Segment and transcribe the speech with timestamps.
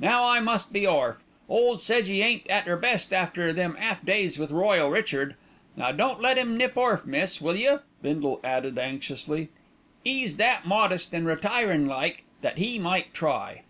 [0.00, 1.20] Now I must be orf.
[1.48, 5.36] Old Sedgy ain't at 'er best after them 'alf days with Royal Richard.
[5.78, 9.50] Don't let 'im nip orf, miss, will you?" Bindle added anxiously.
[10.04, 13.62] "'E's that modest an' retirin' like, that e' might try."